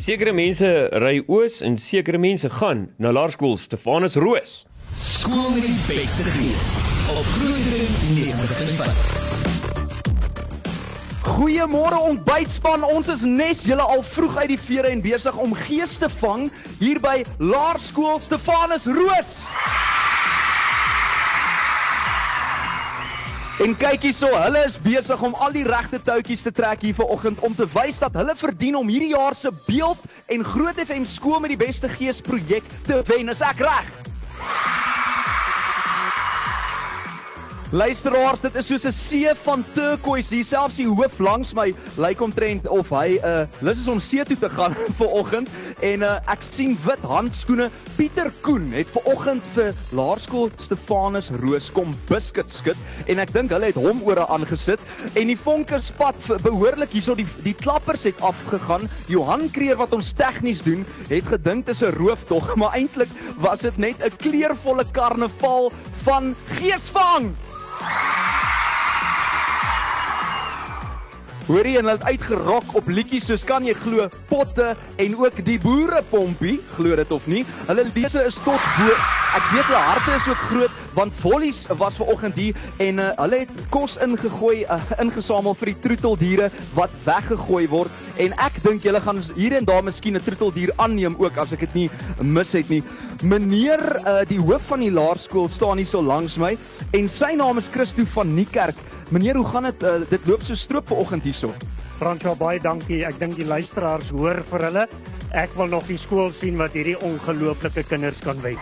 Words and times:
Sekere 0.00 0.32
mense 0.32 0.64
ry 0.96 1.18
oos 1.28 1.58
en 1.60 1.74
sekere 1.76 2.16
mense 2.16 2.48
gaan 2.54 2.86
na 2.96 3.10
laerskool 3.12 3.58
Stefanus 3.60 4.16
Roos. 4.16 4.64
Skool 4.96 5.50
met 5.52 5.66
die 5.66 5.76
beste 5.84 6.24
gees 6.38 6.70
op 7.12 7.26
Groeidring 7.34 7.92
90.5. 8.16 9.28
Goeiemôre 11.28 12.00
ontbytspan. 12.14 12.80
Ons 12.88 13.12
is 13.12 13.26
nes 13.28 13.60
julle 13.68 13.84
al 13.84 14.00
vroeg 14.14 14.40
uit 14.40 14.54
die 14.54 14.58
vere 14.70 14.88
en 14.88 15.04
besig 15.04 15.36
om 15.36 15.52
gees 15.66 15.98
te 16.00 16.08
vang 16.22 16.48
hier 16.80 16.96
by 17.04 17.20
Laerskool 17.36 18.24
Stefanus 18.24 18.88
Roos. 18.88 19.44
En 23.58 23.74
kyk 23.76 24.06
hierso, 24.06 24.28
hulle 24.30 24.62
is 24.64 24.78
besig 24.80 25.22
om 25.26 25.34
al 25.34 25.52
die 25.52 25.64
regte 25.66 25.98
touwtjies 26.04 26.44
te 26.46 26.52
trek 26.54 26.84
hier 26.86 26.94
vanoggend 26.96 27.42
om 27.44 27.54
te 27.56 27.66
wys 27.74 27.98
dat 28.00 28.14
hulle 28.20 28.36
verdien 28.38 28.78
om 28.78 28.88
hierdie 28.88 29.10
jaar 29.12 29.34
se 29.34 29.50
beeld 29.66 30.04
en 30.30 30.44
Groot 30.46 30.78
FM 30.80 31.04
skool 31.04 31.42
met 31.42 31.56
die 31.56 31.60
beste 31.60 31.90
gees 31.98 32.22
projek 32.24 32.64
te 32.86 33.02
wen. 33.10 33.28
Is 33.28 33.42
ek 33.44 33.60
reg? 33.66 34.09
Luisteraars, 37.70 38.40
dit 38.42 38.56
is 38.58 38.66
soos 38.66 38.84
'n 38.84 38.90
see 38.90 39.30
van 39.44 39.64
turquoise. 39.74 40.34
Hier 40.34 40.44
selfs 40.44 40.76
die 40.76 40.88
hoof 40.88 41.20
langs 41.22 41.52
my 41.54 41.72
lyk 41.96 42.20
omtrent 42.20 42.66
of 42.66 42.88
hy 42.90 43.20
uh 43.22 43.46
lus 43.62 43.78
is 43.78 43.88
om 43.88 44.00
see 44.00 44.24
toe 44.24 44.36
te 44.36 44.48
gaan 44.50 44.74
vanoggend 44.98 45.48
en 45.80 46.02
uh 46.02 46.16
ek 46.26 46.42
sien 46.42 46.74
wit 46.82 46.98
handskoene. 47.06 47.70
Pieter 47.96 48.32
Koen 48.42 48.72
het 48.72 48.90
vanoggend 48.90 49.46
vir 49.54 49.70
Laerskool 49.94 50.50
Stefanus 50.58 51.30
Roos 51.30 51.70
kom 51.70 51.94
biscuit 52.08 52.50
skit 52.50 53.06
en 53.06 53.22
ek 53.22 53.30
dink 53.32 53.54
hulle 53.54 53.70
het 53.70 53.78
hom 53.78 54.02
ore 54.02 54.26
aangesit 54.26 54.82
en 55.14 55.30
die 55.30 55.38
vonke 55.38 55.78
spat 55.78 56.18
behoorlik 56.42 56.90
hierso 56.90 57.14
die 57.14 57.28
die 57.44 57.54
klappers 57.54 58.02
het 58.02 58.18
afgegaan. 58.20 58.90
Johan 59.06 59.46
Kreer 59.54 59.78
wat 59.78 59.94
ons 59.94 60.10
tegnies 60.12 60.66
doen, 60.66 60.82
het 61.06 61.30
gedink 61.30 61.66
dit 61.66 61.74
is 61.76 61.84
'n 61.86 61.94
rooftog, 61.94 62.50
maar 62.58 62.74
eintlik 62.74 63.14
was 63.38 63.60
dit 63.60 63.78
net 63.78 64.02
'n 64.02 64.10
kleurvolle 64.18 64.90
karnaval 64.90 65.70
van 66.02 66.34
geesvang. 66.58 67.30
Hoorie 71.50 71.78
en 71.80 71.88
hulle 71.88 71.96
het 71.96 72.04
uitgerok 72.06 72.74
op 72.78 72.88
liedjies 72.88 73.26
soos 73.26 73.42
kan 73.42 73.64
jy 73.66 73.72
glo 73.74 74.04
potte 74.30 74.68
en 75.02 75.16
ook 75.18 75.40
die 75.42 75.56
boerepompie, 75.58 76.60
glo 76.76 76.94
dit 76.94 77.14
of 77.16 77.26
nie. 77.26 77.42
Hulle 77.66 77.88
lese 77.90 78.22
is 78.28 78.38
tot 78.44 78.68
bo. 78.76 78.92
Ek 79.34 79.48
weet 79.50 79.66
hulle 79.66 79.80
harte 79.82 80.14
is 80.14 80.28
ook 80.30 80.44
groot 80.50 80.76
want 80.94 81.14
vollies 81.22 81.64
was 81.78 81.98
ver 81.98 82.12
oggend 82.14 82.38
hier 82.38 82.56
en 82.82 83.02
uh, 83.02 83.08
hulle 83.18 83.42
het 83.44 83.64
kos 83.70 83.96
ingegooi, 84.02 84.64
uh, 84.66 84.78
ingesamel 85.02 85.54
vir 85.58 85.72
die 85.72 85.76
troeteldiere 85.88 86.48
wat 86.74 86.94
weggegooi 87.06 87.66
word 87.70 88.09
en 88.20 88.34
ek 88.44 88.60
dink 88.64 88.84
julle 88.84 89.00
gaan 89.00 89.20
hier 89.36 89.56
en 89.56 89.64
daar 89.64 89.84
miskien 89.84 90.16
'n 90.16 90.24
troeteldier 90.24 90.72
aanneem 90.76 91.16
ook 91.18 91.38
as 91.38 91.52
ek 91.52 91.60
dit 91.60 91.74
nie 91.74 91.90
mis 92.22 92.52
het 92.52 92.68
nie. 92.68 92.82
Meneer 93.22 93.80
uh, 93.80 94.20
die 94.28 94.40
hoof 94.40 94.62
van 94.68 94.80
die 94.80 94.92
laerskool 94.92 95.48
staan 95.48 95.78
hier 95.78 95.86
so 95.86 96.02
langs 96.02 96.36
my 96.36 96.56
en 96.92 97.08
sy 97.08 97.34
naam 97.34 97.58
is 97.58 97.68
Christo 97.68 98.04
van 98.14 98.34
Niekerk. 98.34 98.76
Meneer, 99.10 99.36
hoe 99.36 99.46
gaan 99.46 99.64
dit? 99.64 99.82
Uh, 99.82 100.00
dit 100.10 100.26
loop 100.26 100.42
so 100.42 100.54
stroop 100.54 100.86
vanoggend 100.88 101.22
hierso. 101.22 101.54
Fransjo 101.98 102.34
baie 102.36 102.60
dankie. 102.60 103.04
Ek 103.04 103.18
dink 103.18 103.36
die 103.36 103.44
luisteraars 103.44 104.10
hoor 104.10 104.42
vir 104.50 104.64
hulle. 104.68 104.86
Ek 105.32 105.52
wil 105.56 105.66
nog 105.66 105.86
die 105.86 105.98
skool 105.98 106.32
sien 106.32 106.56
wat 106.56 106.74
hierdie 106.74 106.96
ongelooflike 106.96 107.84
kinders 107.88 108.20
kan 108.24 108.40
wen. 108.42 108.58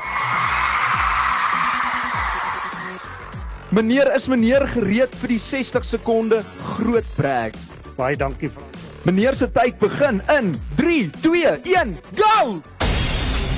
Meneer, 3.70 4.14
is 4.16 4.28
meneer 4.28 4.64
gereed 4.66 5.14
vir 5.20 5.28
die 5.28 5.42
60 5.44 5.84
sekonde 5.84 6.42
groot 6.74 7.16
brag? 7.16 7.56
Baie 7.98 8.16
dankie 8.16 8.48
Fransjo. 8.48 8.77
Meneer 9.06 9.34
se 9.34 9.46
tyd 9.54 9.78
begin 9.78 10.18
in 10.32 10.54
3 10.76 11.10
2 11.22 11.46
1 11.62 11.96
go. 12.18 12.60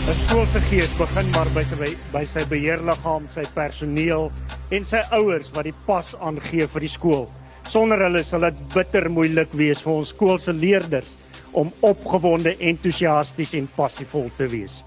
'n 0.08 0.16
Skool 0.27 0.47
se 0.52 0.60
gees 0.60 0.91
begin 0.98 1.30
maar 1.30 1.48
by 1.55 1.62
sy 1.64 1.97
by 2.12 2.24
sy 2.24 2.44
beheerliggaam, 2.44 3.28
sy 3.34 3.44
personeel 3.55 4.28
en 4.70 4.84
sy 4.84 5.00
ouers 5.16 5.48
wat 5.55 5.64
die 5.64 5.76
pas 5.87 6.12
aangee 6.20 6.66
vir 6.66 6.81
die 6.81 6.92
skool. 6.92 7.28
Sonder 7.69 8.03
hulle 8.04 8.22
sal 8.25 8.41
dit 8.41 8.60
bitter 8.75 9.09
moeilik 9.09 9.53
wees 9.53 9.81
vir 9.81 9.92
ons 9.92 10.12
skool 10.12 10.38
se 10.38 10.53
leerders 10.53 11.16
om 11.53 11.72
opgewonde, 11.81 12.56
entoesiasties 12.59 13.54
en 13.54 13.69
passievol 13.76 14.31
te 14.37 14.48
wees. 14.50 14.82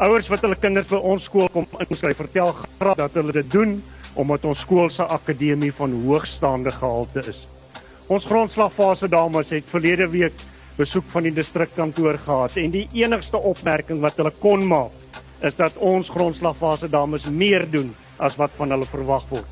Ouers 0.00 0.28
wat 0.28 0.44
hulle 0.44 0.58
kinders 0.58 0.90
by 0.90 1.00
ons 1.00 1.24
skool 1.24 1.48
kom 1.48 1.66
inskryf, 1.78 2.16
vertel 2.16 2.52
graag 2.52 2.96
dat 2.96 3.14
hulle 3.14 3.32
dit 3.32 3.50
doen 3.50 3.80
omdat 4.14 4.44
ons 4.44 4.60
skool 4.60 4.90
se 4.90 5.02
akademie 5.02 5.72
van 5.72 5.92
hoogstaande 6.04 6.70
gehalte 6.70 7.24
is. 7.28 7.46
Ons 8.12 8.26
grondslagfase 8.28 9.08
dames 9.08 9.50
het 9.54 9.68
verlede 9.72 10.04
week 10.12 10.42
besoek 10.76 11.06
van 11.14 11.24
die 11.24 11.32
distrikkantoor 11.32 12.18
gehad 12.20 12.58
en 12.60 12.74
die 12.74 12.84
enigste 12.98 13.40
opmerking 13.40 14.02
wat 14.02 14.18
hulle 14.20 14.32
kon 14.42 14.66
maak 14.68 15.22
is 15.48 15.56
dat 15.56 15.78
ons 15.80 16.10
grondslagfase 16.12 16.90
dames 16.92 17.24
meer 17.32 17.64
doen 17.72 17.94
as 18.20 18.36
wat 18.36 18.52
van 18.58 18.74
hulle 18.74 18.88
verwag 18.90 19.24
word. 19.30 19.48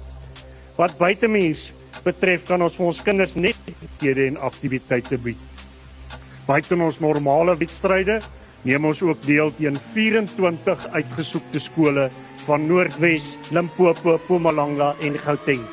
Wat 0.76 0.98
buitemens 1.00 1.70
betref 2.04 2.44
kan 2.50 2.60
ons 2.66 2.76
vir 2.76 2.90
ons 2.90 3.02
kinders 3.08 3.32
net 3.38 3.56
aktiwiteite 3.64 4.28
en 4.28 4.38
aktiwiteite 4.50 5.22
bied. 5.24 5.48
Buite 6.44 6.76
ons 6.76 7.00
normale 7.00 7.56
wedstryde 7.64 8.20
neem 8.68 8.92
ons 8.92 9.00
ook 9.00 9.24
deel 9.24 9.56
teen 9.56 9.80
24 9.96 10.88
uitgesoekte 11.00 11.64
skole 11.64 12.10
van 12.44 12.68
Noordwes, 12.68 13.38
Limpopo, 13.56 14.20
Mpumalanga 14.20 14.94
en 15.00 15.22
Gauteng. 15.24 15.68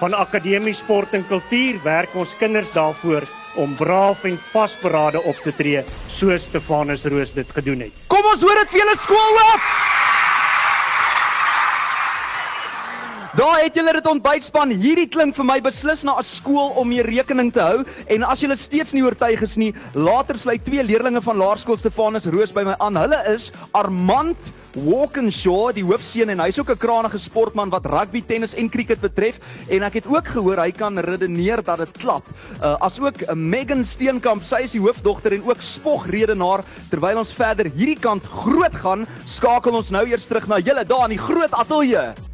Van 0.00 0.14
Akademie 0.16 0.72
Sport 0.72 1.12
en 1.12 1.26
Kultuur 1.28 1.76
werk 1.84 2.14
ons 2.16 2.30
kinders 2.40 2.70
daarvoor 2.72 3.26
om 3.60 3.74
braaf 3.76 4.22
en 4.24 4.38
vasberade 4.48 5.20
op 5.28 5.36
te 5.44 5.52
tree 5.52 5.82
soos 6.08 6.46
Stefanus 6.48 7.04
Roos 7.04 7.34
dit 7.36 7.50
gedoen 7.52 7.84
het. 7.84 7.98
Kom 8.08 8.24
ons 8.30 8.40
hoor 8.40 8.62
dit 8.62 8.72
vir 8.72 8.80
julle 8.80 8.94
skoolhoof. 8.96 9.66
Daar 13.36 13.60
het 13.60 13.76
julle 13.76 13.92
dit 13.92 14.08
ontbytspan. 14.08 14.72
Hierdie 14.80 15.06
klink 15.12 15.36
vir 15.36 15.46
my 15.46 15.58
beslis 15.60 16.00
na 16.02 16.16
'n 16.16 16.24
skool 16.24 16.72
om 16.80 16.88
mee 16.88 17.02
rekening 17.02 17.52
te 17.52 17.60
hou 17.60 17.84
en 18.08 18.22
as 18.22 18.40
julle 18.40 18.56
steeds 18.56 18.92
nie 18.92 19.04
oortuig 19.04 19.42
is 19.42 19.56
nie, 19.56 19.74
later 19.92 20.38
sluit 20.38 20.64
twee 20.64 20.82
leerdlinge 20.82 21.20
van 21.20 21.36
Laerskool 21.36 21.76
Stefanus 21.76 22.24
Roos 22.24 22.52
by 22.52 22.64
my 22.64 22.74
aan. 22.78 22.96
Hulle 22.96 23.34
is 23.34 23.52
Armand 23.72 24.52
Walkinshaw, 24.74 25.72
die 25.74 25.84
hoofseun 25.84 26.30
en 26.30 26.40
hy's 26.44 26.58
ook 26.60 26.70
'n 26.70 26.78
krangige 26.78 27.18
sportman 27.18 27.70
wat 27.70 27.86
rugby, 27.86 28.22
tennis 28.22 28.54
en 28.54 28.70
cricket 28.70 29.00
betref 29.00 29.40
en 29.68 29.82
ek 29.82 29.94
het 29.94 30.06
ook 30.06 30.26
gehoor 30.26 30.58
hy 30.58 30.70
kan 30.70 30.98
redeneer 30.98 31.62
dat 31.62 31.78
dit 31.78 31.98
klap. 31.98 32.26
Uh, 32.62 32.76
as 32.80 33.00
ook 33.00 33.22
uh, 33.22 33.34
Megan 33.34 33.84
Steenkamp, 33.84 34.42
sy 34.42 34.62
is 34.62 34.72
die 34.72 34.80
hoofdogter 34.80 35.32
en 35.32 35.42
ook 35.42 35.60
spogredenaar 35.60 36.64
terwyl 36.90 37.18
ons 37.18 37.32
verder 37.32 37.66
hierdie 37.66 37.98
kant 37.98 38.24
groot 38.24 38.74
gaan, 38.74 39.06
skakel 39.26 39.74
ons 39.74 39.90
nou 39.90 40.06
eers 40.06 40.26
terug 40.26 40.46
na 40.46 40.58
julle 40.58 40.84
daar 40.84 41.10
in 41.10 41.16
die 41.16 41.24
groot 41.24 41.52
ateljee. 41.52 42.29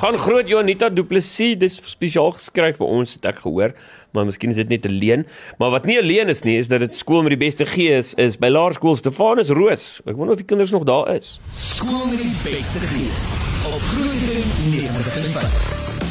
Gaan 0.00 0.16
groot 0.18 0.48
Jonita 0.48 0.88
Du 0.88 1.02
Plessis, 1.04 1.58
dis 1.60 1.74
spesiaal 1.84 2.30
geskryf 2.32 2.78
vir 2.80 2.88
ons 2.88 3.10
het 3.18 3.26
ek 3.28 3.42
gehoor, 3.42 3.74
maar 4.16 4.24
miskien 4.24 4.48
is 4.48 4.56
dit 4.56 4.70
net 4.72 4.86
'n 4.88 4.96
leen, 4.96 5.26
maar 5.58 5.70
wat 5.76 5.84
nie 5.84 5.98
'n 6.00 6.06
leen 6.06 6.28
is 6.32 6.40
nie, 6.42 6.56
is 6.56 6.68
dat 6.68 6.80
dit 6.80 6.96
skool 6.96 7.22
met 7.22 7.36
die 7.36 7.44
beste 7.44 7.66
gees 7.66 8.14
is 8.14 8.38
by 8.38 8.48
Laerskool 8.48 8.96
Stefanus 8.96 9.50
Roos. 9.50 10.00
Ek 10.06 10.16
wonder 10.16 10.32
of 10.32 10.40
die 10.40 10.46
kinders 10.46 10.70
nog 10.70 10.84
daar 10.84 11.14
is. 11.14 11.38
Skool 11.52 12.06
met 12.06 12.16
die 12.16 12.32
beste 12.42 12.80
gees 12.80 13.20
op 13.68 13.80
Groeidring 13.92 14.48
90.5. 14.72 16.09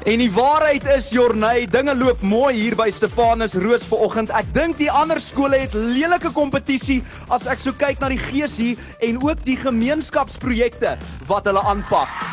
En 0.00 0.16
die 0.16 0.30
waarheid 0.32 0.86
is 0.96 1.10
Jorney, 1.12 1.66
dinge 1.68 1.92
loop 1.94 2.22
mooi 2.24 2.54
hier 2.56 2.72
by 2.78 2.86
Stefanus 2.88 3.52
Roos 3.60 3.84
vanoggend. 3.84 4.32
Ek 4.32 4.48
dink 4.56 4.78
die 4.80 4.88
ander 4.88 5.20
skole 5.20 5.60
het 5.60 5.76
lelike 5.76 6.32
kompetisie 6.32 7.02
as 7.28 7.44
ek 7.44 7.60
so 7.60 7.76
kyk 7.76 8.00
na 8.00 8.08
die 8.08 8.22
gees 8.22 8.56
hier 8.56 8.80
en 9.04 9.20
ook 9.20 9.44
die 9.44 9.58
gemeenskapsprojekte 9.60 10.96
wat 11.28 11.52
hulle 11.52 11.68
aanpak. 11.68 12.29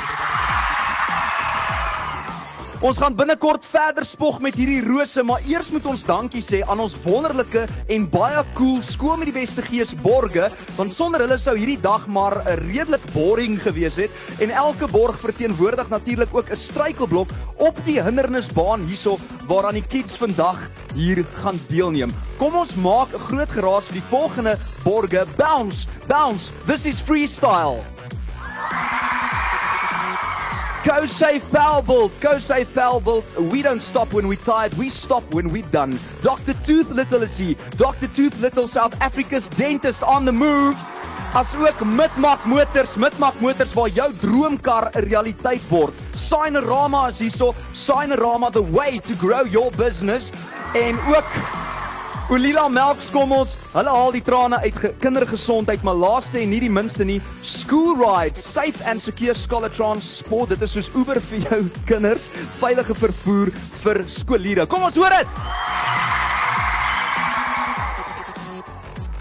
Ons 2.86 3.00
gaan 3.02 3.16
binnekort 3.18 3.64
verder 3.66 4.06
spog 4.06 4.36
met 4.38 4.54
hierdie 4.54 4.84
rose, 4.86 5.24
maar 5.26 5.42
eers 5.50 5.72
moet 5.74 5.88
ons 5.90 6.04
dankie 6.06 6.44
sê 6.46 6.60
aan 6.62 6.84
ons 6.84 6.94
wonderlike 7.08 7.64
en 7.96 8.06
baie 8.14 8.44
cool 8.54 8.84
skool 8.86 9.18
met 9.18 9.32
die 9.32 9.34
beste 9.34 9.64
gees 9.66 9.96
borge, 10.04 10.52
want 10.76 10.94
sonder 10.94 11.24
hulle 11.26 11.40
sou 11.42 11.56
hierdie 11.58 11.80
dag 11.82 12.06
maar 12.06 12.38
'n 12.46 12.62
redelik 12.70 13.02
boring 13.16 13.58
gewees 13.58 13.98
het 13.98 14.12
en 14.40 14.54
elke 14.54 14.86
borg 14.94 15.18
verteenwoordig 15.18 15.90
natuurlik 15.90 16.30
ook 16.32 16.52
'n 16.52 16.56
struikelblok 16.56 17.34
op 17.58 17.76
die 17.86 18.00
hindernisbaan 18.00 18.86
hierso 18.86 19.18
waaraan 19.48 19.82
die 19.82 19.88
kids 19.90 20.16
vandag 20.16 20.70
hier 20.94 21.26
gaan 21.42 21.60
deelneem. 21.70 22.14
Kom 22.38 22.56
ons 22.56 22.76
maak 22.76 23.10
'n 23.10 23.26
groot 23.26 23.50
geraas 23.50 23.86
vir 23.86 23.94
die 23.94 24.10
volgende 24.10 24.58
borge. 24.84 25.26
Bounce, 25.36 25.88
bounce. 26.08 26.52
This 26.68 26.86
is 26.86 27.02
freestyle. 27.02 27.97
Go 30.88 31.06
Safe 31.06 31.46
Balbolt, 31.52 32.18
Go 32.22 32.40
Safe 32.40 32.74
Balbolt. 32.74 33.26
We 33.52 33.62
don't 33.62 33.84
stop 33.84 34.14
when 34.14 34.26
we're 34.30 34.38
tired, 34.38 34.74
we 34.76 34.90
stop 34.90 35.34
when 35.34 35.52
we're 35.52 35.64
done. 35.64 36.00
Dr. 36.22 36.54
Tooth 36.64 36.90
Little 36.90 37.24
is 37.24 37.38
here. 37.38 37.56
Dr. 37.72 38.08
Tooth 38.08 38.40
Little, 38.40 38.70
South 38.70 38.96
Africa's 39.02 39.50
dentist 39.50 40.02
on 40.02 40.24
the 40.24 40.32
move. 40.32 40.76
Asook 41.34 41.76
Midmak 41.84 42.46
Motors, 42.46 42.96
Midmak 42.96 43.38
Motors 43.42 43.74
waar 43.74 43.90
jou 43.90 44.14
droomkar 44.22 44.90
'n 44.96 45.04
realiteit 45.04 45.62
word. 45.70 45.94
Signerama 46.16 47.08
is 47.08 47.20
hierso, 47.20 47.54
Signerama 47.74 48.50
the 48.50 48.64
way 48.64 49.00
to 49.00 49.14
grow 49.16 49.44
your 49.44 49.72
business 49.72 50.32
en 50.74 50.98
ook 51.00 51.28
Olila 52.28 52.66
melkskommels, 52.68 53.54
hulle 53.72 53.92
haal 53.94 54.12
die 54.12 54.22
trane 54.26 54.58
uit 54.66 54.76
ge- 54.76 54.90
kindergesondheid, 55.00 55.84
maar 55.88 55.96
laaste 55.96 56.42
en 56.42 56.50
nie 56.52 56.60
die 56.60 56.72
minste 56.72 57.06
nie, 57.08 57.22
School 57.42 57.94
Ride, 58.02 58.36
safe 58.44 58.84
and 58.84 59.00
secure 59.02 59.34
scholar 59.38 59.72
transport. 59.72 60.52
Dit 60.52 60.66
is 60.68 60.76
soos 60.76 60.90
Uber 60.94 61.22
vir 61.30 61.46
jou 61.48 61.62
kinders, 61.90 62.28
veilige 62.60 62.98
vervoer 63.00 63.54
vir 63.86 64.02
skoolliere. 64.12 64.68
Kom 64.68 64.84
ons 64.90 65.00
hoor 65.00 65.16
dit. 65.16 65.40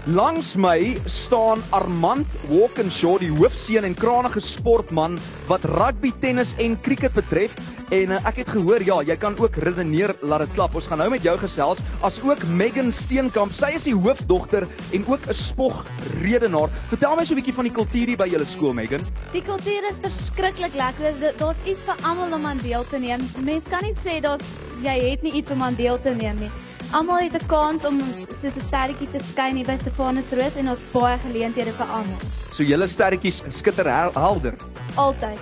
Langs 0.07 0.53
my 0.55 0.95
staan 1.03 1.59
Armand 1.75 2.31
Walkinshaw, 2.47 3.17
die 3.19 3.27
hoofseun 3.27 3.83
en 3.83 3.95
krangige 3.97 4.39
sportman 4.39 5.17
wat 5.49 5.65
rugby, 5.67 6.13
tennis 6.21 6.53
en 6.63 6.77
cricket 6.79 7.11
betref. 7.11 7.57
En 7.91 8.13
uh, 8.15 8.19
ek 8.29 8.39
het 8.39 8.53
gehoor 8.55 8.85
ja, 8.87 9.01
jy 9.03 9.17
kan 9.19 9.35
ook 9.35 9.59
redeneer 9.59 10.13
laat 10.23 10.45
dit 10.45 10.53
klap. 10.55 10.77
Ons 10.79 10.87
gaan 10.87 11.03
nou 11.03 11.09
met 11.11 11.25
jou 11.27 11.33
gesels 11.41 11.83
as 12.07 12.21
ook 12.23 12.45
Megan 12.47 12.93
Steenkamp. 12.95 13.51
Sy 13.51 13.73
is 13.75 13.89
die 13.89 13.97
hoofdogter 13.97 14.63
en 14.95 15.03
ook 15.11 15.27
'n 15.27 15.35
spog 15.35 15.83
redenaar. 16.21 16.71
Vertel 16.87 17.15
my 17.15 17.25
so 17.25 17.35
'n 17.35 17.41
bietjie 17.43 17.57
van 17.59 17.67
die 17.67 17.75
kultuur 17.75 18.07
hier 18.07 18.17
by 18.17 18.29
julle 18.31 18.47
skool, 18.47 18.73
Megan. 18.73 19.03
Die 19.33 19.43
kultuur 19.43 19.91
is 19.91 19.99
verskriklik 19.99 20.73
lekker. 20.73 21.35
Daar's 21.35 21.59
iets 21.65 21.83
vir 21.83 21.95
almal 22.07 22.31
om 22.31 22.45
aan 22.45 22.63
deel 22.63 22.85
te 22.87 22.97
neem. 22.97 23.19
Mens 23.43 23.63
kan 23.69 23.83
nie 23.83 23.95
sê 24.07 24.21
daar's 24.21 24.47
jy 24.81 25.11
het 25.11 25.21
nie 25.21 25.33
iets 25.33 25.51
om 25.51 25.61
aan 25.61 25.75
deel 25.75 25.99
te 26.01 26.15
neem 26.15 26.39
nie. 26.39 26.51
Almal 26.95 27.19
het 27.27 27.33
'n 27.35 27.45
kans 27.47 27.85
om 27.85 27.99
soos 28.41 28.55
'n 28.55 28.61
sterretjie 28.67 29.07
te 29.11 29.19
skyn 29.31 29.55
hier 29.55 29.65
by 29.65 29.77
Stefanus 29.77 30.31
Roos 30.31 30.55
en 30.55 30.69
ons 30.69 30.79
baie 30.91 31.17
geleenthede 31.17 31.71
vir 31.71 31.85
almal. 31.85 32.19
So 32.51 32.63
julle 32.63 32.87
sterretjies 32.87 33.43
skitter 33.49 33.85
hel- 33.85 34.13
helder. 34.13 34.55
Altyd. 34.95 35.39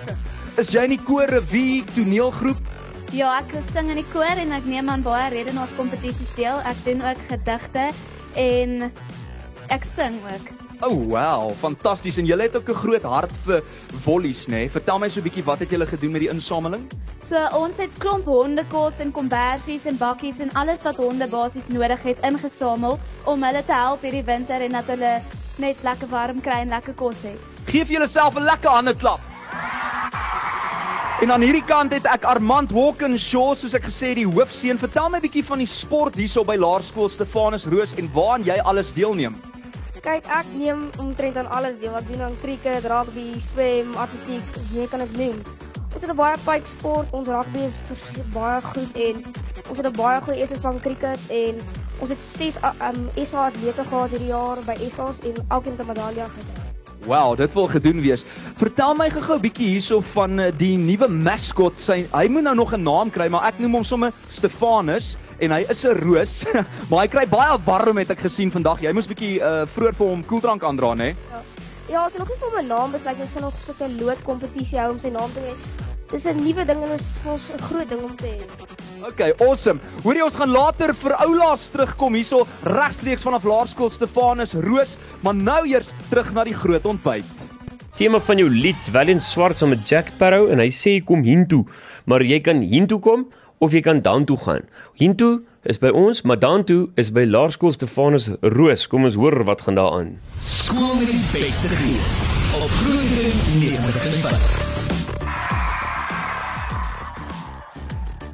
Is 0.56 0.70
jy 0.72 0.82
in 0.84 0.90
die 0.90 1.02
koor 1.04 1.26
revue 1.26 1.84
toneelgroep? 1.94 2.56
Ja, 3.12 3.38
ek 3.38 3.54
sing 3.72 3.88
in 3.90 3.96
die 3.96 4.06
koor 4.12 4.36
en 4.36 4.52
ek 4.52 4.64
neem 4.64 4.88
aan 4.88 5.02
baie 5.02 5.30
redenaars 5.30 5.70
kompetisies 5.76 6.34
deel. 6.34 6.60
Ek 6.64 6.76
doen 6.84 7.02
ook 7.02 7.16
gedigte 7.28 7.90
en 8.34 8.92
ek 9.68 9.84
sing 9.96 10.18
ook. 10.24 10.48
Oh 10.80 11.08
wow, 11.08 11.52
fantasties. 11.52 12.16
En 12.16 12.26
julle 12.28 12.42
het 12.42 12.56
ook 12.56 12.68
'n 12.68 12.74
groot 12.74 13.02
hart 13.02 13.32
vir 13.44 13.62
volleys, 14.04 14.46
nê? 14.46 14.50
Nee? 14.50 14.70
Vertel 14.70 14.98
my 14.98 15.08
so 15.08 15.20
'n 15.20 15.22
bietjie 15.22 15.44
wat 15.44 15.58
het 15.58 15.70
julle 15.70 15.86
gedoen 15.86 16.10
met 16.10 16.20
die 16.20 16.30
insameling? 16.30 16.86
So 17.28 17.36
ons 17.52 17.76
het 17.76 17.90
klomp 17.98 18.24
hondekos 18.24 18.98
en 18.98 19.12
kombersies 19.12 19.84
en 19.84 19.96
bakkies 19.96 20.38
en 20.38 20.52
alles 20.52 20.82
wat 20.82 20.96
honde 20.96 21.26
basies 21.26 21.68
nodig 21.68 22.02
het 22.02 22.18
ingesamel 22.22 22.98
om 23.24 23.42
hulle 23.42 23.64
te 23.64 23.72
help 23.72 24.02
hierdie 24.02 24.24
winter 24.24 24.60
en 24.60 24.70
dat 24.70 24.84
hulle 24.86 25.22
net 25.56 25.76
lekker 25.82 26.08
warm 26.08 26.40
kry 26.40 26.60
en 26.60 26.68
lekker 26.68 26.94
kos 26.94 27.22
het. 27.22 27.48
Geef 27.64 27.88
julleself 27.88 28.36
'n 28.36 28.42
lekker 28.42 28.70
hande 28.70 28.94
klap. 28.94 29.20
En 31.20 31.32
aan 31.32 31.40
hierdie 31.40 31.64
kant 31.64 31.92
het 31.92 32.04
ek 32.04 32.24
Armand 32.28 32.70
Walkinshaw, 32.70 33.54
soos 33.56 33.72
ek 33.74 33.86
gesê 33.88 34.10
het, 34.12 34.18
die 34.20 34.26
hoofseun. 34.28 34.78
Vertel 34.78 35.08
my 35.08 35.16
'n 35.16 35.24
bietjie 35.24 35.44
van 35.44 35.58
die 35.58 35.66
sport 35.66 36.14
hierso 36.14 36.44
by 36.44 36.56
Laerskool 36.56 37.08
Stefanus 37.08 37.64
Roos 37.64 37.94
en 37.96 38.10
waaraan 38.12 38.44
jy 38.44 38.58
alles 38.60 38.92
deelneem. 38.92 39.40
Kyk, 40.06 40.28
ek 40.30 40.50
neem 40.54 40.84
omtrent 41.02 41.34
aan 41.40 41.48
alles 41.50 41.80
deel. 41.80 41.94
Ek 41.98 42.04
doen 42.06 42.20
aan 42.28 42.34
cricket, 42.38 42.84
rugby, 42.86 43.24
swem, 43.42 43.88
atletiek, 43.98 44.58
nee 44.70 44.86
kan 44.86 45.02
ek 45.02 45.16
noem. 45.18 45.40
Ons 45.82 45.98
het 45.98 46.12
'n 46.12 46.14
baie 46.14 46.36
pype 46.44 46.68
sport. 46.70 47.10
Ons 47.10 47.26
rugby 47.26 47.64
is 47.66 47.74
baie 48.30 48.60
goed 48.62 48.92
en 48.94 49.24
ons 49.66 49.78
het 49.78 49.86
'n 49.86 49.96
baie 49.98 50.20
goeie 50.22 50.38
eerste 50.38 50.60
span 50.62 50.78
cricket 50.80 51.18
en 51.28 51.58
ons 51.98 52.10
het 52.10 52.22
6 52.38 52.56
um, 52.62 53.10
SA 53.24 53.50
atlete 53.50 53.82
gehad 53.82 54.10
hierdie 54.10 54.30
jaar 54.30 54.62
by 54.62 54.76
SA's 54.78 55.18
en 55.26 55.34
elkeen 55.48 55.74
het 55.74 55.82
'n 55.82 55.86
medalje 55.86 56.22
gekry. 56.22 56.62
Wow, 57.06 57.36
dit 57.36 57.52
wil 57.52 57.66
gedoen 57.66 58.00
wees. 58.00 58.24
Vertel 58.56 58.94
my 58.94 59.10
gou-gou 59.10 59.36
'n 59.36 59.40
bietjie 59.42 59.68
hierso 59.68 60.00
van 60.00 60.38
eh, 60.38 60.52
die 60.56 60.76
nuwe 60.78 61.08
mascot. 61.08 61.80
Sy 61.80 62.06
hy 62.12 62.28
moet 62.28 62.42
nou 62.42 62.54
nog 62.54 62.72
'n 62.72 62.82
naam 62.82 63.10
kry, 63.10 63.28
maar 63.28 63.48
ek 63.48 63.58
noem 63.58 63.74
hom 63.74 63.84
sommer 63.84 64.12
Stefanus 64.28 65.16
en 65.38 65.50
hy 65.50 65.64
is 65.70 65.84
'n 65.84 65.96
roos. 66.00 66.44
maar 66.90 67.04
hy 67.04 67.08
kry 67.08 67.26
baie 67.26 67.58
warm 67.64 67.98
het 67.98 68.10
ek 68.10 68.24
gesien 68.26 68.50
vandag. 68.50 68.80
Jy 68.82 68.92
moes 68.92 69.08
bietjie 69.08 69.40
uh, 69.40 69.66
vroeër 69.74 69.94
vir 69.94 70.08
hom 70.08 70.24
koeldrank 70.24 70.62
aandra, 70.62 70.94
né? 70.94 71.16
Ja, 71.88 72.04
ons 72.04 72.12
het 72.12 72.18
nog 72.18 72.28
nie 72.28 72.40
vir 72.40 72.54
my 72.56 72.62
naam 72.66 72.92
besluit. 72.92 73.20
Ons 73.20 73.34
gaan 73.34 73.42
nog 73.42 73.60
so 73.60 73.72
'n 73.84 73.98
loodkompetisie 74.00 74.78
hou 74.78 74.92
om 74.92 74.98
sy 74.98 75.10
naam 75.10 75.30
te 75.32 75.40
hê. 75.40 75.52
Dis 76.10 76.26
'n 76.26 76.38
nuwe 76.38 76.64
ding 76.64 76.82
en 76.82 76.92
is 76.92 77.16
vir 77.22 77.32
ons 77.32 77.48
'n 77.50 77.62
groot 77.62 77.88
ding 77.88 78.02
om 78.02 78.16
te 78.16 78.26
hê. 78.26 78.40
Okay, 79.04 79.32
awesome. 79.44 79.80
Hoorie 80.02 80.24
ons 80.24 80.34
gaan 80.34 80.50
later 80.50 80.94
vir 80.94 81.12
oulaas 81.14 81.68
terugkom 81.68 82.14
hierso 82.14 82.46
regstreeks 82.64 83.22
vanaf 83.22 83.44
Laerskool 83.44 83.90
Stefanus 83.90 84.54
Roos, 84.54 84.96
maar 85.20 85.34
nou 85.34 85.66
eers 85.68 85.92
terug 86.08 86.32
na 86.32 86.44
die 86.44 86.54
groot 86.54 86.86
ontbyt. 86.86 87.24
Tema 87.96 88.20
van 88.20 88.36
jou 88.38 88.48
lied, 88.50 88.88
Valiant 88.92 89.22
Swart 89.22 89.56
saam 89.56 89.70
met 89.72 89.88
Jack 89.88 90.08
Sparrow 90.08 90.50
en 90.52 90.58
hy 90.58 90.68
sê 90.68 90.98
kom 91.04 91.22
hiertoe, 91.24 91.62
maar 92.04 92.20
jy 92.20 92.40
kan 92.44 92.60
hiertoe 92.60 92.98
kom 93.00 93.22
of 93.58 93.72
jy 93.72 93.80
kan 93.80 94.02
dan 94.02 94.24
toe 94.24 94.36
gaan. 94.36 94.68
Hintoe 95.00 95.40
is 95.62 95.78
by 95.82 95.90
ons, 95.94 96.22
maar 96.22 96.38
dan 96.38 96.64
toe 96.64 96.88
is 96.94 97.12
by 97.12 97.24
Laerskool 97.28 97.72
Stefanus 97.72 98.30
Roos. 98.40 98.86
Kom 98.86 99.04
ons 99.08 99.18
hoor 99.18 99.44
wat 99.44 99.66
gaan 99.66 99.80
daaraan. 99.80 100.14
Skool 100.40 100.94
met 101.00 101.10
die 101.10 101.24
beste 101.32 101.68
gees 101.68 102.14
op 102.60 102.70
Groenendal 102.80 103.36
95. 103.60 104.65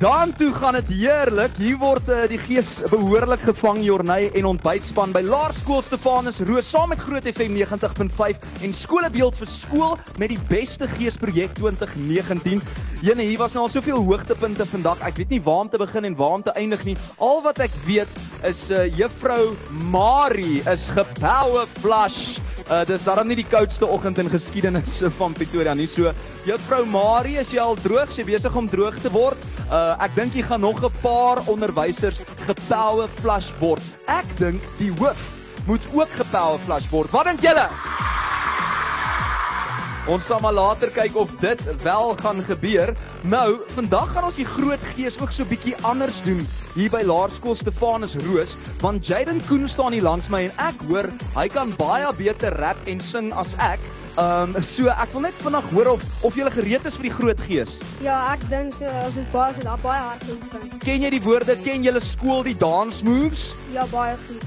Daartoe 0.02 0.52
gaan 0.52 0.74
dit 0.74 0.88
heerlik. 0.88 1.52
Hier 1.62 1.76
word 1.78 2.08
uh, 2.10 2.24
die 2.26 2.38
gees 2.42 2.80
behoorlik 2.90 3.44
gevang 3.46 3.76
Jorney 3.86 4.32
en 4.34 4.48
ontbytspan 4.50 5.12
by 5.14 5.20
Laerskool 5.22 5.78
Stefanus 5.86 6.40
Roos 6.42 6.72
saam 6.74 6.90
met 6.90 6.98
Groot 6.98 7.28
FM 7.30 7.54
90.5 7.54 8.42
en 8.66 8.74
Skolebeeld 8.74 9.38
vir 9.38 9.50
skool 9.52 9.94
met 10.18 10.34
die 10.34 10.40
beste 10.50 10.88
geesprojek 10.96 11.54
2019. 11.54 12.58
Jene, 13.06 13.28
hier 13.28 13.38
was 13.38 13.54
nou 13.54 13.68
al 13.68 13.70
soveel 13.70 14.02
hoogtepunte 14.02 14.66
vandag. 14.72 15.06
Ek 15.06 15.22
weet 15.22 15.36
nie 15.36 15.42
waar 15.46 15.68
om 15.68 15.70
te 15.70 15.78
begin 15.78 16.10
en 16.10 16.18
waar 16.18 16.40
om 16.40 16.42
te 16.42 16.56
eindig 16.58 16.82
nie. 16.88 16.96
Al 17.22 17.38
wat 17.46 17.62
ek 17.62 17.76
weet 17.86 18.22
is 18.50 18.72
uh, 18.74 18.88
juffrou 18.90 19.52
Marie 19.94 20.64
is 20.66 20.90
gepower 20.98 21.70
flush 21.78 22.40
Uh 22.70 22.84
dis 22.86 23.04
daarom 23.04 23.26
nie 23.26 23.36
die 23.36 23.48
koudste 23.48 23.86
oggend 23.90 24.18
in 24.22 24.28
geskiedenis 24.30 25.00
van 25.18 25.34
Pretoria 25.34 25.74
nie. 25.74 25.88
So 25.90 26.12
juffrou 26.46 26.84
Marie, 26.86 27.38
is 27.40 27.50
jy 27.50 27.58
al 27.62 27.76
droog? 27.82 28.12
Sy 28.12 28.24
besig 28.28 28.54
om 28.56 28.68
droog 28.70 28.98
te 29.02 29.10
word. 29.10 29.40
Uh 29.66 29.96
ek 30.04 30.14
dink 30.14 30.36
jy 30.38 30.44
gaan 30.46 30.62
nog 30.62 30.82
'n 30.84 30.92
paar 31.02 31.42
onderwysers 31.50 32.20
gepower 32.46 33.08
flush 33.20 33.50
word. 33.58 33.82
Ek 34.06 34.26
dink 34.38 34.62
die 34.78 34.92
hoof 35.00 35.18
moet 35.66 35.82
ook 35.94 36.10
gepower 36.10 36.58
flush 36.66 36.88
word. 36.90 37.10
Wat 37.10 37.24
dink 37.24 37.40
julle? 37.40 37.68
Ons 40.10 40.26
sal 40.26 40.40
maar 40.42 40.52
later 40.52 40.90
kyk 40.90 41.16
of 41.16 41.30
dit 41.38 41.60
wel 41.82 42.16
gaan 42.18 42.42
gebeur. 42.42 42.94
Nou, 43.22 43.60
vandag 43.70 44.08
gaan 44.10 44.24
ons 44.26 44.36
die 44.40 44.46
groot 44.46 44.82
gees 44.96 45.14
ook 45.22 45.30
so 45.30 45.46
bietjie 45.46 45.76
anders 45.86 46.16
doen 46.26 46.40
hier 46.74 46.90
by 46.90 47.04
Laerskool 47.06 47.54
Stefanus 47.54 48.16
Roos, 48.24 48.56
want 48.80 49.06
Jaden 49.06 49.38
Koen 49.46 49.68
staan 49.70 49.94
hier 49.94 50.02
langs 50.02 50.26
my 50.32 50.40
en 50.48 50.58
ek 50.64 50.80
hoor 50.88 51.06
hy 51.36 51.44
kan 51.52 51.70
baie 51.78 52.08
beter 52.18 52.56
rap 52.58 52.80
en 52.90 52.98
sing 53.04 53.30
as 53.38 53.54
ek. 53.62 53.84
Ehm 54.16 54.56
um, 54.56 54.66
so 54.66 54.90
ek 54.90 55.14
wil 55.14 55.26
net 55.28 55.38
vinnig 55.44 55.70
hoor 55.70 55.92
of 55.94 56.04
of 56.26 56.40
jy 56.40 56.50
gereed 56.56 56.90
is 56.90 56.98
vir 56.98 57.08
die 57.08 57.14
groot 57.20 57.46
gees. 57.46 57.78
Ja, 58.02 58.18
ek 58.34 58.42
dink 58.50 58.74
so 58.80 58.90
ons 59.04 59.22
is 59.22 59.30
baie 59.30 59.54
so 59.54 59.68
daar 59.70 59.86
baie 59.86 60.02
hard 60.02 60.26
geoefen. 60.26 60.68
Ken 60.82 61.06
jy 61.06 61.14
die 61.14 61.22
woorde? 61.22 61.58
Ken 61.62 61.86
julle 61.86 62.02
skool 62.02 62.42
die 62.42 62.58
dance 62.58 63.06
moves? 63.06 63.52
Ja, 63.70 63.86
baie 63.94 64.18
goed. 64.26 64.42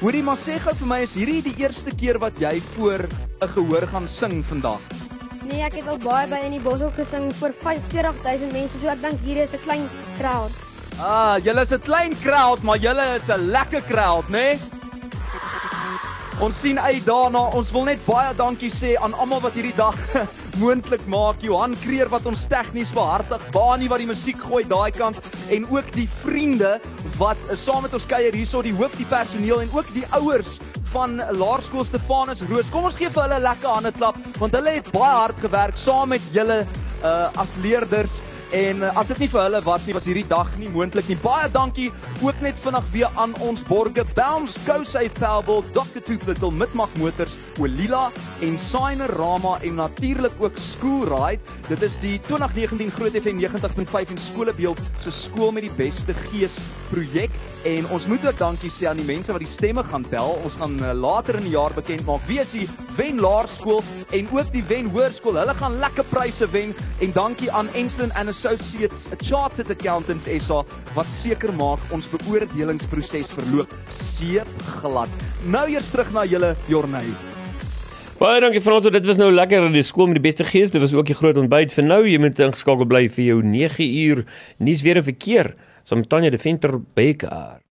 Hoorie 0.00 0.22
maar 0.22 0.38
sê 0.38 0.62
gou 0.62 0.78
vir 0.84 0.94
my 0.94 1.02
is 1.02 1.18
hierdie 1.18 1.42
die 1.50 1.58
eerste 1.66 1.90
keer 1.90 2.22
wat 2.22 2.38
jy 2.38 2.60
voor 2.76 3.08
'n 3.42 3.54
gehoor 3.58 3.90
gaan 3.90 4.06
sing 4.08 4.44
vandag? 4.46 5.09
Nee, 5.48 5.62
ek 5.64 5.78
het 5.78 5.86
al 5.88 6.00
baie 6.02 6.26
by 6.28 6.42
in 6.44 6.52
die 6.52 6.60
Boshok 6.60 6.98
gesing 7.00 7.30
vir 7.38 7.54
45000 7.62 8.52
mense, 8.52 8.80
so 8.80 8.90
ek 8.92 9.00
dink 9.00 9.22
hier 9.24 9.38
is 9.40 9.54
'n 9.54 9.62
klein 9.64 9.88
crowd. 10.18 10.52
Ah, 10.98 11.38
julle 11.38 11.62
is 11.62 11.72
'n 11.72 11.80
klein 11.80 12.14
crowd, 12.20 12.62
maar 12.62 12.76
julle 12.76 13.16
is 13.16 13.28
'n 13.28 13.50
lekker 13.50 13.82
crowd, 13.88 14.28
né? 14.28 14.58
Nee? 14.58 14.80
Ons 16.40 16.60
sien 16.60 16.78
uit 16.80 17.04
daarna. 17.04 17.38
Ons 17.52 17.70
wil 17.70 17.84
net 17.84 18.00
baie 18.06 18.34
dankie 18.34 18.70
sê 18.70 18.94
aan 18.96 19.12
almal 19.12 19.40
wat 19.40 19.52
hierdie 19.52 19.76
dag 19.76 19.96
moontlik 20.62 21.06
maak. 21.06 21.42
Johan 21.44 21.74
Kreer 21.82 22.08
wat 22.08 22.24
ons 22.26 22.46
tegnies 22.48 22.92
behartig, 22.96 23.42
Bani 23.52 23.88
wat 23.88 23.98
die 23.98 24.08
musiek 24.08 24.40
gooi 24.40 24.64
daai 24.64 24.90
kant 24.90 25.20
en 25.50 25.66
ook 25.68 25.92
die 25.92 26.08
vriende 26.22 26.80
wat 27.18 27.36
saam 27.52 27.82
met 27.82 27.92
ons 27.92 28.06
kuier 28.06 28.32
hierso, 28.32 28.62
die 28.62 28.72
hoof, 28.72 28.96
die 28.96 29.08
personeel 29.08 29.60
en 29.60 29.68
ook 29.72 29.92
die 29.92 30.06
ouers 30.16 30.58
van 30.92 31.16
Laerskool 31.38 31.84
Stefanus 31.84 32.42
Roos. 32.48 32.70
Kom 32.70 32.84
ons 32.88 32.96
gee 32.98 33.10
vir 33.10 33.22
hulle 33.22 33.38
'n 33.38 33.46
lekker 33.46 33.70
hande 33.70 33.92
klap 33.92 34.16
want 34.38 34.54
hulle 34.54 34.74
het 34.78 34.90
baie 34.92 35.14
hard 35.14 35.38
gewerk 35.40 35.76
saam 35.76 36.08
met 36.08 36.22
julle 36.32 36.66
uh 37.04 37.28
as 37.42 37.56
leerders 37.62 38.20
En 38.50 38.82
uh, 38.82 38.90
as 38.98 39.06
dit 39.12 39.20
nie 39.22 39.28
vir 39.30 39.44
hulle 39.44 39.60
was 39.62 39.84
nie, 39.86 39.94
was 39.94 40.06
hierdie 40.08 40.26
dag 40.26 40.48
nie 40.58 40.68
moontlik 40.74 41.06
nie. 41.06 41.16
Baie 41.22 41.46
dankie 41.54 41.90
ook 42.18 42.40
net 42.42 42.58
vinnig 42.64 42.86
weer 42.90 43.20
aan 43.20 43.30
ons 43.46 43.62
borge 43.68 44.02
Bounce, 44.16 44.58
Safe 44.90 45.12
Powerball, 45.14 45.62
Dr. 45.70 46.02
Tooth 46.02 46.26
Little, 46.26 46.50
Midmag 46.50 46.90
Motors, 46.98 47.36
Olila 47.62 48.08
en 48.42 48.58
Signer 48.58 49.12
Rama 49.14 49.58
en 49.62 49.78
natuurlik 49.78 50.34
ook 50.42 50.58
School 50.58 51.06
Ride. 51.06 51.40
Dit 51.68 51.84
is 51.86 51.98
die 52.02 52.16
2019 52.26 52.90
Groot 52.96 53.14
FM 53.20 53.38
90.5 53.38 54.10
en 54.16 54.18
Skolebeeld 54.18 54.82
se 54.98 55.14
skool 55.14 55.54
met 55.54 55.68
die 55.68 55.76
beste 55.78 56.14
gees 56.26 56.58
projek 56.90 57.30
en 57.68 57.86
ons 57.94 58.08
moet 58.10 58.24
ook 58.26 58.38
dankie 58.40 58.72
sê 58.72 58.88
aan 58.90 58.98
die 58.98 59.06
mense 59.06 59.30
wat 59.30 59.44
die 59.44 59.50
stemme 59.50 59.84
gaan 59.86 60.08
tel. 60.10 60.34
Ons 60.42 60.58
gaan 60.58 60.74
uh, 60.82 60.90
later 60.96 61.38
in 61.38 61.46
die 61.46 61.54
jaar 61.54 61.74
bekend 61.76 62.02
maak 62.08 62.26
wie 62.26 62.40
is 62.42 62.56
die 62.56 62.66
wen 62.98 63.22
laerskool 63.22 63.84
en 64.10 64.28
ook 64.34 64.50
die 64.50 64.64
wen 64.66 64.90
hoërskool. 64.90 65.38
Hulle 65.38 65.54
gaan 65.54 65.78
lekker 65.78 66.08
pryse 66.10 66.50
wen 66.50 66.74
en 66.98 67.14
dankie 67.14 67.52
aan 67.54 67.70
Enston 67.78 68.10
and 68.18 68.39
Associates 68.40 69.04
Chartered 69.20 69.68
Accountants 69.70 70.24
SA 70.40 70.62
wat 70.96 71.08
seker 71.12 71.52
maak 71.58 71.82
ons 71.92 72.08
beoordelingsproses 72.08 73.32
verloop 73.36 73.74
seepglad. 73.92 75.12
Nou 75.52 75.66
eers 75.68 75.90
terug 75.92 76.08
na 76.16 76.24
julle 76.28 76.54
Jorney. 76.70 77.12
Baie 78.20 78.40
dankie 78.40 78.62
Frans, 78.64 78.88
dit 78.88 79.08
was 79.08 79.20
nou 79.20 79.28
lekker 79.32 79.68
in 79.68 79.76
die 79.76 79.84
skool 79.84 80.08
met 80.08 80.20
die 80.20 80.24
beste 80.24 80.48
gees. 80.48 80.72
Dit 80.72 80.80
was 80.80 80.96
ook 80.96 81.08
die 81.12 81.16
groot 81.16 81.40
ontbyt 81.40 81.76
vir 81.76 81.84
nou. 81.84 82.02
Jy 82.08 82.20
moet 82.20 82.40
ingeskakel 82.40 82.88
bly 82.88 83.06
vir 83.12 83.26
jou 83.26 83.40
9 83.44 83.88
uur 84.06 84.24
nuus 84.58 84.84
weer 84.88 85.00
'n 85.00 85.08
verkeer. 85.12 85.54
Saam 85.84 86.04
Tanya 86.08 86.30
de 86.30 86.38
Venter 86.38 86.80
Beker. 86.94 87.60